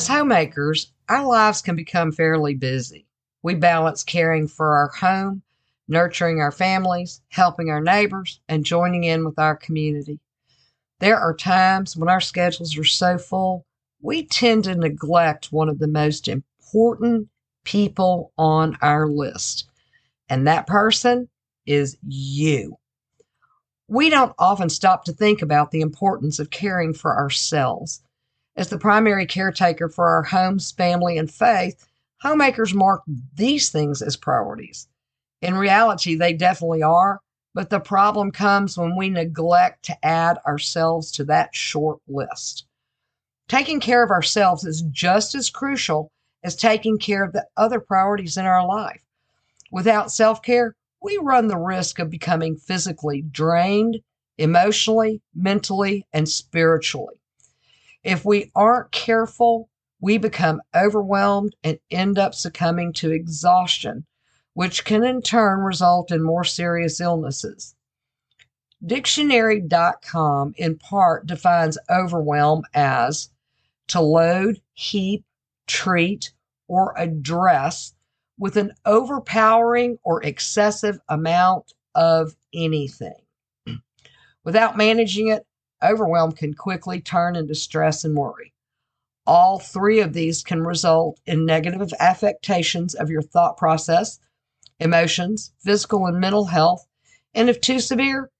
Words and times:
As 0.00 0.08
homemakers, 0.08 0.94
our 1.10 1.26
lives 1.26 1.60
can 1.60 1.76
become 1.76 2.10
fairly 2.10 2.54
busy. 2.54 3.04
We 3.42 3.54
balance 3.54 4.02
caring 4.02 4.48
for 4.48 4.74
our 4.74 4.88
home, 4.88 5.42
nurturing 5.88 6.40
our 6.40 6.50
families, 6.50 7.20
helping 7.28 7.68
our 7.68 7.82
neighbors, 7.82 8.40
and 8.48 8.64
joining 8.64 9.04
in 9.04 9.26
with 9.26 9.38
our 9.38 9.54
community. 9.54 10.18
There 11.00 11.18
are 11.18 11.36
times 11.36 11.98
when 11.98 12.08
our 12.08 12.22
schedules 12.22 12.78
are 12.78 12.84
so 12.84 13.18
full, 13.18 13.66
we 14.00 14.24
tend 14.24 14.64
to 14.64 14.74
neglect 14.74 15.52
one 15.52 15.68
of 15.68 15.78
the 15.78 15.86
most 15.86 16.28
important 16.28 17.28
people 17.64 18.32
on 18.38 18.78
our 18.80 19.06
list. 19.06 19.68
And 20.30 20.46
that 20.46 20.66
person 20.66 21.28
is 21.66 21.98
you. 22.08 22.78
We 23.86 24.08
don't 24.08 24.34
often 24.38 24.70
stop 24.70 25.04
to 25.04 25.12
think 25.12 25.42
about 25.42 25.72
the 25.72 25.82
importance 25.82 26.38
of 26.38 26.48
caring 26.48 26.94
for 26.94 27.18
ourselves. 27.18 28.02
As 28.56 28.68
the 28.68 28.78
primary 28.78 29.26
caretaker 29.26 29.88
for 29.88 30.08
our 30.08 30.24
homes, 30.24 30.72
family, 30.72 31.16
and 31.16 31.30
faith, 31.30 31.86
homemakers 32.20 32.74
mark 32.74 33.02
these 33.34 33.70
things 33.70 34.02
as 34.02 34.16
priorities. 34.16 34.88
In 35.40 35.54
reality, 35.54 36.14
they 36.14 36.32
definitely 36.32 36.82
are, 36.82 37.20
but 37.54 37.70
the 37.70 37.80
problem 37.80 38.30
comes 38.30 38.76
when 38.76 38.96
we 38.96 39.08
neglect 39.08 39.84
to 39.84 40.04
add 40.04 40.38
ourselves 40.46 41.10
to 41.12 41.24
that 41.24 41.54
short 41.54 42.00
list. 42.06 42.66
Taking 43.48 43.80
care 43.80 44.02
of 44.04 44.10
ourselves 44.10 44.64
is 44.64 44.82
just 44.90 45.34
as 45.34 45.50
crucial 45.50 46.12
as 46.42 46.54
taking 46.54 46.98
care 46.98 47.24
of 47.24 47.32
the 47.32 47.46
other 47.56 47.80
priorities 47.80 48.36
in 48.36 48.46
our 48.46 48.66
life. 48.66 49.02
Without 49.70 50.12
self 50.12 50.42
care, 50.42 50.74
we 51.02 51.18
run 51.22 51.48
the 51.48 51.58
risk 51.58 51.98
of 51.98 52.10
becoming 52.10 52.56
physically 52.56 53.22
drained, 53.22 54.00
emotionally, 54.38 55.22
mentally, 55.34 56.06
and 56.12 56.28
spiritually. 56.28 57.19
If 58.02 58.24
we 58.24 58.50
aren't 58.54 58.92
careful, 58.92 59.68
we 60.00 60.16
become 60.16 60.62
overwhelmed 60.74 61.54
and 61.62 61.78
end 61.90 62.18
up 62.18 62.34
succumbing 62.34 62.94
to 62.94 63.10
exhaustion, 63.10 64.06
which 64.54 64.84
can 64.84 65.04
in 65.04 65.22
turn 65.22 65.60
result 65.60 66.10
in 66.10 66.22
more 66.22 66.44
serious 66.44 67.00
illnesses. 67.00 67.74
Dictionary.com 68.84 70.54
in 70.56 70.78
part 70.78 71.26
defines 71.26 71.76
overwhelm 71.90 72.62
as 72.72 73.28
to 73.88 74.00
load, 74.00 74.62
heap, 74.72 75.24
treat, 75.66 76.32
or 76.66 76.94
address 76.96 77.94
with 78.38 78.56
an 78.56 78.72
overpowering 78.86 79.98
or 80.02 80.22
excessive 80.22 80.98
amount 81.08 81.74
of 81.94 82.34
anything. 82.54 83.20
Without 84.44 84.78
managing 84.78 85.28
it, 85.28 85.46
overwhelm 85.82 86.32
can 86.32 86.54
quickly 86.54 87.00
turn 87.00 87.36
into 87.36 87.54
stress 87.54 88.04
and 88.04 88.16
worry. 88.16 88.52
All 89.26 89.58
three 89.58 90.00
of 90.00 90.12
these 90.12 90.42
can 90.42 90.62
result 90.62 91.20
in 91.26 91.46
negative 91.46 91.92
affectations 92.00 92.94
of 92.94 93.10
your 93.10 93.22
thought 93.22 93.56
process, 93.56 94.18
emotions, 94.78 95.52
physical 95.58 96.06
and 96.06 96.18
mental 96.18 96.46
health, 96.46 96.86
and 97.34 97.48
if 97.48 97.60
too 97.60 97.80
severe, 97.80 98.30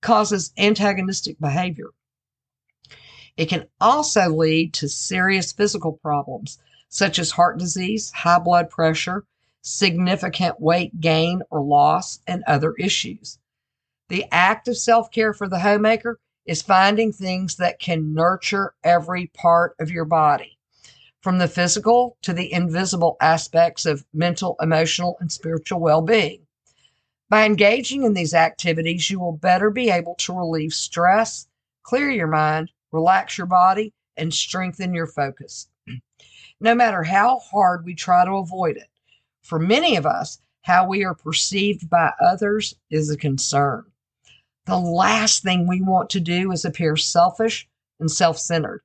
causes 0.00 0.52
antagonistic 0.56 1.38
behavior. 1.38 1.88
It 3.36 3.46
can 3.46 3.68
also 3.80 4.30
lead 4.30 4.72
to 4.74 4.88
serious 4.88 5.52
physical 5.52 5.92
problems 5.92 6.58
such 6.88 7.18
as 7.18 7.32
heart 7.32 7.58
disease, 7.58 8.10
high 8.12 8.38
blood 8.38 8.70
pressure, 8.70 9.24
significant 9.60 10.60
weight 10.60 11.00
gain 11.00 11.42
or 11.50 11.60
loss, 11.60 12.20
and 12.26 12.42
other 12.46 12.72
issues. 12.78 13.38
The 14.08 14.24
act 14.32 14.68
of 14.68 14.78
self 14.78 15.10
care 15.10 15.34
for 15.34 15.48
the 15.48 15.58
homemaker 15.58 16.18
is 16.46 16.62
finding 16.62 17.12
things 17.12 17.56
that 17.56 17.78
can 17.78 18.14
nurture 18.14 18.74
every 18.84 19.26
part 19.28 19.74
of 19.80 19.90
your 19.90 20.04
body, 20.04 20.58
from 21.20 21.38
the 21.38 21.48
physical 21.48 22.16
to 22.22 22.32
the 22.32 22.52
invisible 22.52 23.16
aspects 23.20 23.84
of 23.84 24.04
mental, 24.14 24.56
emotional, 24.60 25.16
and 25.20 25.30
spiritual 25.30 25.80
well 25.80 26.02
being. 26.02 26.46
By 27.28 27.44
engaging 27.44 28.04
in 28.04 28.14
these 28.14 28.34
activities, 28.34 29.10
you 29.10 29.18
will 29.18 29.32
better 29.32 29.70
be 29.70 29.90
able 29.90 30.14
to 30.16 30.32
relieve 30.32 30.72
stress, 30.72 31.48
clear 31.82 32.10
your 32.10 32.28
mind, 32.28 32.70
relax 32.92 33.36
your 33.36 33.48
body, 33.48 33.92
and 34.16 34.32
strengthen 34.32 34.94
your 34.94 35.08
focus. 35.08 35.68
no 36.60 36.74
matter 36.74 37.02
how 37.02 37.40
hard 37.40 37.84
we 37.84 37.94
try 37.94 38.24
to 38.24 38.32
avoid 38.36 38.76
it, 38.76 38.88
for 39.42 39.58
many 39.58 39.96
of 39.96 40.06
us, 40.06 40.38
how 40.62 40.86
we 40.86 41.04
are 41.04 41.14
perceived 41.14 41.88
by 41.90 42.12
others 42.20 42.74
is 42.90 43.10
a 43.10 43.16
concern. 43.16 43.84
The 44.66 44.78
last 44.78 45.44
thing 45.44 45.68
we 45.68 45.80
want 45.80 46.10
to 46.10 46.20
do 46.20 46.50
is 46.50 46.64
appear 46.64 46.96
selfish 46.96 47.68
and 48.00 48.10
self 48.10 48.36
centered. 48.36 48.82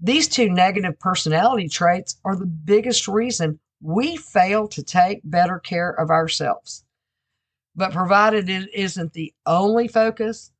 These 0.00 0.28
two 0.28 0.48
negative 0.48 1.00
personality 1.00 1.68
traits 1.68 2.16
are 2.24 2.36
the 2.36 2.46
biggest 2.46 3.08
reason 3.08 3.58
we 3.82 4.16
fail 4.16 4.68
to 4.68 4.82
take 4.84 5.20
better 5.24 5.58
care 5.58 5.90
of 5.90 6.10
ourselves. 6.10 6.84
But 7.74 7.92
provided 7.92 8.48
it 8.48 8.72
isn't 8.72 9.12
the 9.12 9.34
only 9.46 9.88
focus, 9.88 10.52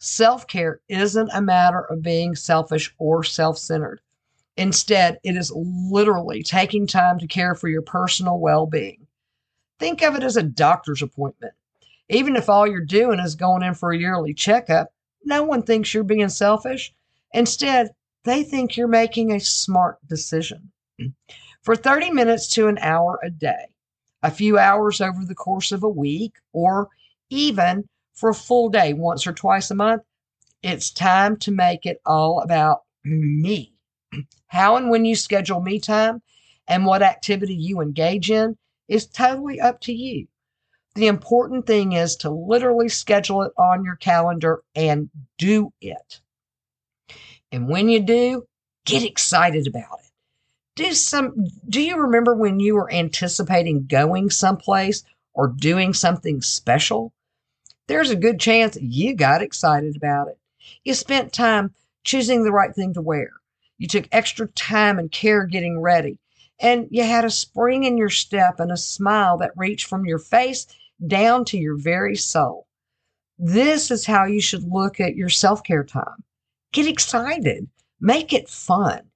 self 0.00 0.48
care 0.48 0.80
isn't 0.88 1.30
a 1.32 1.40
matter 1.40 1.80
of 1.80 2.02
being 2.02 2.34
selfish 2.34 2.92
or 2.98 3.22
self 3.22 3.56
centered. 3.56 4.00
Instead, 4.56 5.20
it 5.22 5.36
is 5.36 5.52
literally 5.54 6.42
taking 6.42 6.88
time 6.88 7.20
to 7.20 7.28
care 7.28 7.54
for 7.54 7.68
your 7.68 7.82
personal 7.82 8.40
well 8.40 8.66
being. 8.66 9.06
Think 9.78 10.02
of 10.02 10.16
it 10.16 10.24
as 10.24 10.36
a 10.36 10.42
doctor's 10.42 11.02
appointment. 11.02 11.54
Even 12.12 12.36
if 12.36 12.50
all 12.50 12.66
you're 12.66 12.84
doing 12.84 13.18
is 13.18 13.34
going 13.34 13.62
in 13.62 13.72
for 13.72 13.90
a 13.90 13.98
yearly 13.98 14.34
checkup, 14.34 14.88
no 15.24 15.42
one 15.42 15.62
thinks 15.62 15.94
you're 15.94 16.04
being 16.04 16.28
selfish. 16.28 16.92
Instead, 17.32 17.88
they 18.24 18.42
think 18.42 18.76
you're 18.76 18.86
making 18.86 19.32
a 19.32 19.40
smart 19.40 19.96
decision. 20.06 20.70
For 21.62 21.74
30 21.74 22.10
minutes 22.10 22.48
to 22.54 22.68
an 22.68 22.76
hour 22.78 23.18
a 23.24 23.30
day, 23.30 23.68
a 24.22 24.30
few 24.30 24.58
hours 24.58 25.00
over 25.00 25.24
the 25.24 25.34
course 25.34 25.72
of 25.72 25.82
a 25.82 25.88
week, 25.88 26.34
or 26.52 26.88
even 27.30 27.88
for 28.12 28.28
a 28.28 28.34
full 28.34 28.68
day 28.68 28.92
once 28.92 29.26
or 29.26 29.32
twice 29.32 29.70
a 29.70 29.74
month, 29.74 30.02
it's 30.62 30.90
time 30.90 31.38
to 31.38 31.50
make 31.50 31.86
it 31.86 32.00
all 32.04 32.40
about 32.40 32.82
me. 33.04 33.72
How 34.48 34.76
and 34.76 34.90
when 34.90 35.06
you 35.06 35.16
schedule 35.16 35.62
me 35.62 35.80
time 35.80 36.20
and 36.68 36.84
what 36.84 37.02
activity 37.02 37.54
you 37.54 37.80
engage 37.80 38.30
in 38.30 38.58
is 38.86 39.06
totally 39.06 39.58
up 39.60 39.80
to 39.80 39.94
you. 39.94 40.28
The 40.94 41.06
important 41.06 41.66
thing 41.66 41.92
is 41.92 42.16
to 42.16 42.30
literally 42.30 42.88
schedule 42.88 43.42
it 43.42 43.52
on 43.56 43.84
your 43.84 43.96
calendar 43.96 44.62
and 44.74 45.08
do 45.38 45.72
it. 45.80 46.20
And 47.50 47.68
when 47.68 47.88
you 47.88 48.00
do, 48.00 48.46
get 48.84 49.02
excited 49.02 49.66
about 49.66 50.00
it. 50.00 50.10
Do 50.74 50.92
some 50.92 51.46
do 51.68 51.80
you 51.80 51.96
remember 51.96 52.34
when 52.34 52.60
you 52.60 52.74
were 52.74 52.92
anticipating 52.92 53.86
going 53.86 54.30
someplace 54.30 55.02
or 55.34 55.48
doing 55.48 55.94
something 55.94 56.42
special? 56.42 57.12
There's 57.88 58.10
a 58.10 58.16
good 58.16 58.40
chance 58.40 58.78
you 58.80 59.14
got 59.14 59.42
excited 59.42 59.96
about 59.96 60.28
it. 60.28 60.38
You 60.84 60.94
spent 60.94 61.32
time 61.32 61.74
choosing 62.04 62.44
the 62.44 62.52
right 62.52 62.74
thing 62.74 62.94
to 62.94 63.02
wear. 63.02 63.30
You 63.78 63.88
took 63.88 64.08
extra 64.12 64.46
time 64.48 64.98
and 64.98 65.10
care 65.10 65.44
getting 65.46 65.80
ready. 65.80 66.18
And 66.60 66.86
you 66.90 67.02
had 67.02 67.24
a 67.24 67.30
spring 67.30 67.84
in 67.84 67.98
your 67.98 68.10
step 68.10 68.60
and 68.60 68.70
a 68.70 68.76
smile 68.76 69.38
that 69.38 69.52
reached 69.56 69.86
from 69.86 70.06
your 70.06 70.18
face 70.18 70.66
down 71.06 71.44
to 71.46 71.58
your 71.58 71.76
very 71.76 72.16
soul. 72.16 72.66
This 73.38 73.90
is 73.90 74.06
how 74.06 74.24
you 74.24 74.40
should 74.40 74.64
look 74.64 75.00
at 75.00 75.16
your 75.16 75.28
self 75.28 75.62
care 75.62 75.84
time. 75.84 76.24
Get 76.72 76.86
excited, 76.86 77.68
make 78.00 78.32
it 78.32 78.48
fun. 78.48 79.10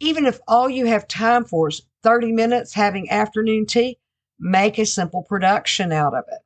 Even 0.00 0.26
if 0.26 0.40
all 0.48 0.68
you 0.68 0.86
have 0.86 1.06
time 1.08 1.44
for 1.44 1.68
is 1.68 1.82
30 2.02 2.32
minutes 2.32 2.74
having 2.74 3.10
afternoon 3.10 3.66
tea, 3.66 3.98
make 4.38 4.78
a 4.78 4.86
simple 4.86 5.22
production 5.22 5.92
out 5.92 6.14
of 6.14 6.24
it. 6.28 6.40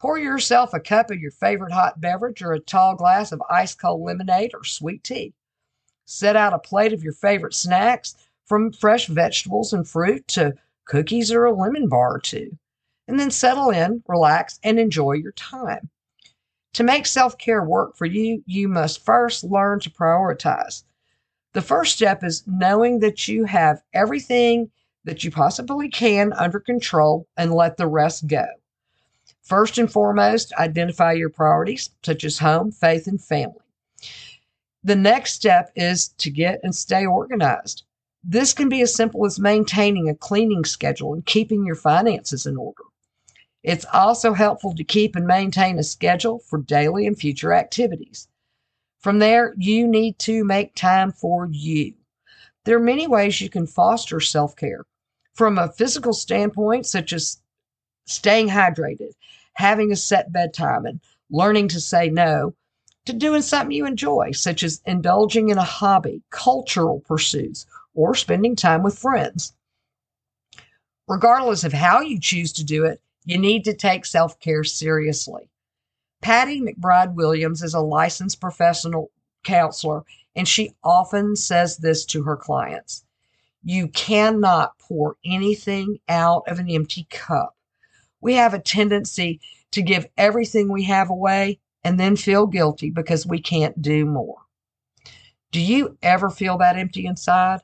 Pour 0.00 0.18
yourself 0.18 0.74
a 0.74 0.80
cup 0.80 1.10
of 1.10 1.20
your 1.20 1.30
favorite 1.30 1.72
hot 1.72 2.00
beverage 2.00 2.42
or 2.42 2.52
a 2.52 2.60
tall 2.60 2.96
glass 2.96 3.32
of 3.32 3.42
ice 3.50 3.74
cold 3.74 4.02
lemonade 4.02 4.52
or 4.54 4.64
sweet 4.64 5.04
tea. 5.04 5.32
Set 6.04 6.36
out 6.36 6.52
a 6.52 6.58
plate 6.58 6.92
of 6.92 7.04
your 7.04 7.12
favorite 7.12 7.54
snacks, 7.54 8.16
from 8.50 8.72
fresh 8.72 9.06
vegetables 9.06 9.72
and 9.72 9.88
fruit 9.88 10.26
to 10.26 10.52
cookies 10.84 11.30
or 11.30 11.44
a 11.44 11.54
lemon 11.54 11.88
bar 11.88 12.16
or 12.16 12.18
two 12.18 12.58
and 13.10 13.18
then 13.18 13.30
settle 13.30 13.70
in, 13.70 14.02
relax, 14.08 14.58
and 14.62 14.78
enjoy 14.78 15.12
your 15.12 15.32
time. 15.32 15.90
To 16.74 16.84
make 16.84 17.06
self 17.06 17.36
care 17.36 17.62
work 17.64 17.96
for 17.96 18.06
you, 18.06 18.42
you 18.46 18.68
must 18.68 19.04
first 19.04 19.42
learn 19.42 19.80
to 19.80 19.90
prioritize. 19.90 20.84
The 21.52 21.62
first 21.62 21.96
step 21.96 22.22
is 22.22 22.44
knowing 22.46 23.00
that 23.00 23.26
you 23.26 23.44
have 23.44 23.82
everything 23.92 24.70
that 25.04 25.24
you 25.24 25.30
possibly 25.32 25.88
can 25.88 26.32
under 26.34 26.60
control 26.60 27.26
and 27.36 27.52
let 27.52 27.76
the 27.76 27.88
rest 27.88 28.28
go. 28.28 28.46
First 29.42 29.78
and 29.78 29.90
foremost, 29.90 30.52
identify 30.54 31.12
your 31.12 31.30
priorities, 31.30 31.90
such 32.04 32.22
as 32.22 32.38
home, 32.38 32.70
faith, 32.70 33.08
and 33.08 33.20
family. 33.20 33.64
The 34.84 34.94
next 34.94 35.34
step 35.34 35.72
is 35.74 36.08
to 36.18 36.30
get 36.30 36.60
and 36.62 36.74
stay 36.74 37.04
organized. 37.04 37.82
This 38.22 38.52
can 38.52 38.68
be 38.68 38.80
as 38.82 38.94
simple 38.94 39.26
as 39.26 39.40
maintaining 39.40 40.08
a 40.08 40.14
cleaning 40.14 40.64
schedule 40.64 41.14
and 41.14 41.26
keeping 41.26 41.66
your 41.66 41.74
finances 41.74 42.46
in 42.46 42.56
order. 42.56 42.84
It's 43.62 43.84
also 43.92 44.32
helpful 44.32 44.74
to 44.74 44.84
keep 44.84 45.14
and 45.16 45.26
maintain 45.26 45.78
a 45.78 45.82
schedule 45.82 46.38
for 46.38 46.58
daily 46.58 47.06
and 47.06 47.18
future 47.18 47.52
activities. 47.52 48.28
From 48.98 49.18
there, 49.18 49.54
you 49.56 49.86
need 49.86 50.18
to 50.20 50.44
make 50.44 50.74
time 50.74 51.12
for 51.12 51.46
you. 51.50 51.94
There 52.64 52.76
are 52.76 52.80
many 52.80 53.06
ways 53.06 53.40
you 53.40 53.50
can 53.50 53.66
foster 53.66 54.20
self 54.20 54.56
care. 54.56 54.86
From 55.34 55.58
a 55.58 55.72
physical 55.72 56.12
standpoint, 56.12 56.86
such 56.86 57.12
as 57.12 57.40
staying 58.06 58.48
hydrated, 58.48 59.12
having 59.54 59.92
a 59.92 59.96
set 59.96 60.32
bedtime, 60.32 60.86
and 60.86 61.00
learning 61.30 61.68
to 61.68 61.80
say 61.80 62.08
no, 62.10 62.54
to 63.06 63.12
doing 63.12 63.42
something 63.42 63.72
you 63.72 63.86
enjoy, 63.86 64.32
such 64.32 64.62
as 64.62 64.82
indulging 64.86 65.48
in 65.48 65.58
a 65.58 65.64
hobby, 65.64 66.22
cultural 66.30 67.00
pursuits, 67.00 67.66
or 67.94 68.14
spending 68.14 68.56
time 68.56 68.82
with 68.82 68.98
friends. 68.98 69.54
Regardless 71.08 71.64
of 71.64 71.72
how 71.72 72.00
you 72.00 72.20
choose 72.20 72.52
to 72.52 72.64
do 72.64 72.84
it, 72.84 73.00
you 73.24 73.38
need 73.38 73.64
to 73.64 73.74
take 73.74 74.06
self 74.06 74.38
care 74.40 74.64
seriously. 74.64 75.48
Patti 76.22 76.60
McBride 76.60 77.14
Williams 77.14 77.62
is 77.62 77.74
a 77.74 77.80
licensed 77.80 78.40
professional 78.40 79.10
counselor, 79.42 80.04
and 80.36 80.46
she 80.46 80.74
often 80.84 81.36
says 81.36 81.78
this 81.78 82.04
to 82.06 82.22
her 82.22 82.36
clients 82.36 83.04
You 83.62 83.88
cannot 83.88 84.78
pour 84.78 85.16
anything 85.24 85.98
out 86.08 86.42
of 86.46 86.58
an 86.58 86.70
empty 86.70 87.06
cup. 87.10 87.56
We 88.20 88.34
have 88.34 88.54
a 88.54 88.58
tendency 88.58 89.40
to 89.70 89.82
give 89.82 90.08
everything 90.16 90.70
we 90.70 90.84
have 90.84 91.10
away 91.10 91.58
and 91.84 91.98
then 91.98 92.16
feel 92.16 92.46
guilty 92.46 92.90
because 92.90 93.26
we 93.26 93.40
can't 93.40 93.80
do 93.80 94.04
more. 94.04 94.36
Do 95.52 95.60
you 95.60 95.96
ever 96.02 96.30
feel 96.30 96.58
that 96.58 96.76
empty 96.76 97.06
inside? 97.06 97.60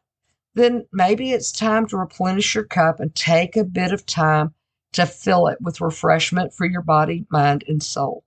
Then 0.54 0.86
maybe 0.92 1.32
it's 1.32 1.52
time 1.52 1.86
to 1.88 1.98
replenish 1.98 2.54
your 2.54 2.64
cup 2.64 3.00
and 3.00 3.14
take 3.14 3.56
a 3.56 3.64
bit 3.64 3.92
of 3.92 4.06
time 4.06 4.54
to 4.92 5.06
fill 5.06 5.48
it 5.48 5.60
with 5.60 5.80
refreshment 5.80 6.54
for 6.54 6.66
your 6.66 6.82
body, 6.82 7.26
mind, 7.30 7.64
and 7.68 7.82
soul. 7.82 8.24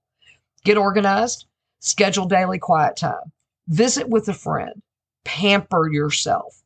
Get 0.64 0.76
organized, 0.76 1.46
schedule 1.80 2.26
daily 2.26 2.58
quiet 2.58 2.96
time, 2.96 3.32
visit 3.68 4.08
with 4.08 4.28
a 4.28 4.34
friend, 4.34 4.82
pamper 5.24 5.90
yourself, 5.90 6.62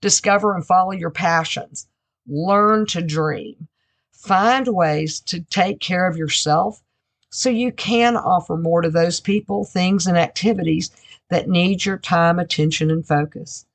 discover 0.00 0.54
and 0.54 0.66
follow 0.66 0.92
your 0.92 1.10
passions, 1.10 1.86
learn 2.26 2.86
to 2.86 3.02
dream, 3.02 3.68
find 4.12 4.68
ways 4.68 5.20
to 5.20 5.40
take 5.40 5.80
care 5.80 6.08
of 6.08 6.16
yourself 6.16 6.82
so 7.30 7.50
you 7.50 7.70
can 7.72 8.16
offer 8.16 8.56
more 8.56 8.80
to 8.80 8.90
those 8.90 9.20
people, 9.20 9.64
things, 9.64 10.06
and 10.06 10.16
activities 10.16 10.90
that 11.28 11.48
need 11.48 11.84
your 11.84 11.98
time, 11.98 12.38
attention, 12.38 12.90
and 12.90 13.06
focus. 13.06 13.66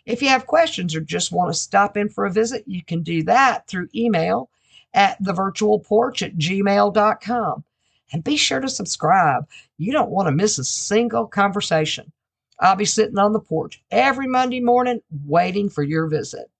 If 0.04 0.22
you 0.22 0.28
have 0.28 0.46
questions 0.46 0.94
or 0.94 1.00
just 1.00 1.32
want 1.32 1.52
to 1.52 1.58
stop 1.58 1.96
in 1.96 2.08
for 2.08 2.26
a 2.26 2.30
visit, 2.30 2.64
you 2.66 2.84
can 2.84 3.02
do 3.02 3.22
that 3.24 3.66
through 3.66 3.88
email 3.94 4.50
at 4.94 5.22
thevirtualporch 5.22 6.22
at 6.22 6.36
gmail.com. 6.36 7.64
And 8.12 8.24
be 8.24 8.36
sure 8.36 8.60
to 8.60 8.68
subscribe. 8.68 9.48
You 9.78 9.92
don't 9.92 10.10
want 10.10 10.28
to 10.28 10.32
miss 10.32 10.58
a 10.58 10.64
single 10.64 11.26
conversation. 11.26 12.12
I'll 12.60 12.76
be 12.76 12.84
sitting 12.84 13.18
on 13.18 13.32
the 13.32 13.40
porch 13.40 13.82
every 13.90 14.26
Monday 14.26 14.60
morning 14.60 15.00
waiting 15.24 15.68
for 15.68 15.82
your 15.82 16.06
visit. 16.06 16.50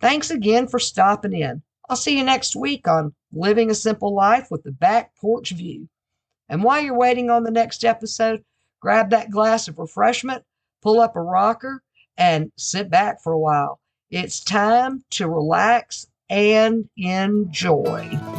Thanks 0.00 0.30
again 0.30 0.68
for 0.68 0.78
stopping 0.78 1.32
in. 1.32 1.62
I'll 1.88 1.96
see 1.96 2.18
you 2.18 2.24
next 2.24 2.56
week 2.56 2.86
on 2.88 3.14
Living 3.32 3.70
a 3.70 3.74
Simple 3.74 4.14
Life 4.14 4.50
with 4.50 4.62
the 4.62 4.72
Back 4.72 5.16
Porch 5.16 5.50
View. 5.50 5.88
And 6.48 6.62
while 6.62 6.80
you're 6.80 6.96
waiting 6.96 7.30
on 7.30 7.44
the 7.44 7.50
next 7.50 7.84
episode, 7.84 8.44
grab 8.80 9.10
that 9.10 9.30
glass 9.30 9.68
of 9.68 9.78
refreshment, 9.78 10.44
pull 10.82 11.00
up 11.00 11.16
a 11.16 11.22
rocker, 11.22 11.82
and 12.16 12.52
sit 12.56 12.90
back 12.90 13.22
for 13.22 13.32
a 13.32 13.38
while. 13.38 13.80
It's 14.10 14.40
time 14.40 15.04
to 15.10 15.28
relax 15.28 16.06
and 16.28 16.88
enjoy. 16.96 18.35